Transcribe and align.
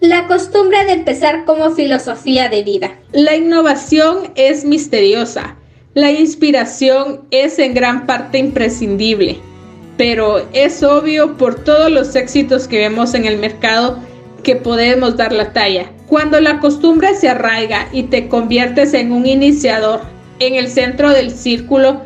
La 0.00 0.26
costumbre 0.28 0.82
de 0.86 0.92
empezar 0.92 1.44
como 1.44 1.72
filosofía 1.72 2.48
de 2.48 2.62
vida. 2.62 2.92
La 3.12 3.36
innovación 3.36 4.32
es 4.34 4.64
misteriosa. 4.64 5.56
La 5.92 6.10
inspiración 6.10 7.26
es 7.30 7.58
en 7.58 7.74
gran 7.74 8.06
parte 8.06 8.38
imprescindible. 8.38 9.38
Pero 9.98 10.48
es 10.54 10.82
obvio 10.82 11.36
por 11.36 11.64
todos 11.64 11.90
los 11.90 12.16
éxitos 12.16 12.66
que 12.66 12.78
vemos 12.78 13.12
en 13.12 13.26
el 13.26 13.36
mercado 13.36 13.98
que 14.42 14.56
podemos 14.56 15.18
dar 15.18 15.34
la 15.34 15.52
talla. 15.52 15.92
Cuando 16.06 16.40
la 16.40 16.60
costumbre 16.60 17.14
se 17.14 17.28
arraiga 17.28 17.86
y 17.92 18.04
te 18.04 18.26
conviertes 18.26 18.94
en 18.94 19.12
un 19.12 19.26
iniciador 19.26 20.00
en 20.38 20.54
el 20.54 20.68
centro 20.68 21.10
del 21.10 21.30
círculo, 21.30 22.00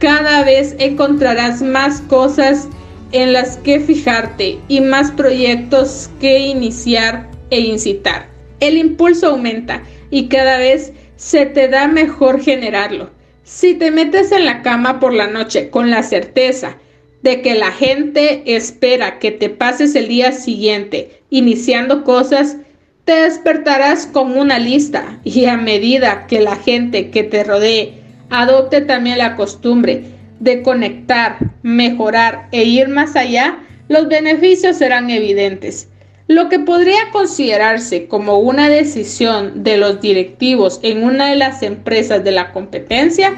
cada 0.00 0.42
vez 0.42 0.74
encontrarás 0.80 1.62
más 1.62 2.00
cosas 2.00 2.66
en 3.12 3.32
las 3.32 3.56
que 3.58 3.80
fijarte 3.80 4.58
y 4.68 4.80
más 4.80 5.10
proyectos 5.10 6.10
que 6.20 6.38
iniciar 6.38 7.28
e 7.50 7.60
incitar. 7.60 8.28
El 8.60 8.76
impulso 8.76 9.28
aumenta 9.28 9.82
y 10.10 10.28
cada 10.28 10.58
vez 10.58 10.92
se 11.16 11.46
te 11.46 11.68
da 11.68 11.88
mejor 11.88 12.40
generarlo. 12.42 13.10
Si 13.44 13.74
te 13.74 13.90
metes 13.90 14.32
en 14.32 14.44
la 14.44 14.62
cama 14.62 15.00
por 15.00 15.12
la 15.12 15.26
noche 15.26 15.70
con 15.70 15.90
la 15.90 16.02
certeza 16.02 16.76
de 17.22 17.42
que 17.42 17.54
la 17.54 17.72
gente 17.72 18.42
espera 18.46 19.18
que 19.18 19.30
te 19.30 19.50
pases 19.50 19.94
el 19.94 20.08
día 20.08 20.32
siguiente 20.32 21.20
iniciando 21.30 22.04
cosas, 22.04 22.56
te 23.04 23.12
despertarás 23.12 24.06
con 24.06 24.38
una 24.38 24.58
lista 24.58 25.18
y 25.24 25.46
a 25.46 25.56
medida 25.56 26.26
que 26.26 26.40
la 26.40 26.56
gente 26.56 27.10
que 27.10 27.24
te 27.24 27.44
rodee 27.44 28.00
adopte 28.30 28.80
también 28.80 29.18
la 29.18 29.36
costumbre 29.36 30.04
de 30.40 30.62
conectar, 30.62 31.38
mejorar 31.62 32.48
e 32.50 32.64
ir 32.64 32.88
más 32.88 33.14
allá, 33.14 33.58
los 33.88 34.08
beneficios 34.08 34.76
serán 34.76 35.10
evidentes. 35.10 35.88
Lo 36.26 36.48
que 36.48 36.60
podría 36.60 37.10
considerarse 37.12 38.06
como 38.06 38.38
una 38.38 38.68
decisión 38.68 39.64
de 39.64 39.76
los 39.76 40.00
directivos 40.00 40.78
en 40.82 41.04
una 41.04 41.28
de 41.28 41.36
las 41.36 41.62
empresas 41.62 42.22
de 42.22 42.30
la 42.30 42.52
competencia, 42.52 43.34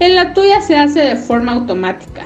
en 0.00 0.14
la 0.14 0.32
tuya 0.32 0.60
se 0.62 0.76
hace 0.76 1.00
de 1.00 1.16
forma 1.16 1.52
automática. 1.52 2.24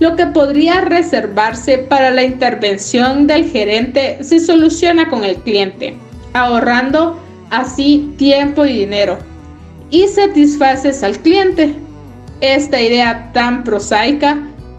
Lo 0.00 0.16
que 0.16 0.26
podría 0.26 0.80
reservarse 0.80 1.78
para 1.78 2.10
la 2.10 2.24
intervención 2.24 3.26
del 3.26 3.50
gerente 3.50 4.18
se 4.22 4.40
soluciona 4.40 5.08
con 5.08 5.22
el 5.22 5.36
cliente, 5.36 5.94
ahorrando 6.32 7.20
así 7.50 8.14
tiempo 8.16 8.64
y 8.64 8.72
dinero. 8.72 9.18
Y 9.90 10.08
satisfaces 10.08 11.02
al 11.02 11.18
cliente. 11.18 11.74
Esta 12.42 12.80
idea 12.80 13.30
tan 13.32 13.62
prosaica, 13.62 14.36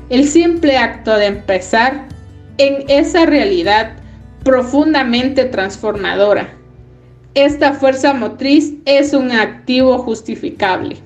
el 0.09 0.27
simple 0.27 0.75
acto 0.75 1.15
de 1.15 1.27
empezar 1.27 2.09
en 2.57 2.83
esa 2.89 3.25
realidad 3.25 3.93
profundamente 4.43 5.45
transformadora. 5.45 6.49
Esta 7.35 7.71
fuerza 7.71 8.13
motriz 8.13 8.73
es 8.83 9.13
un 9.13 9.31
activo 9.31 9.97
justificable. 9.99 10.97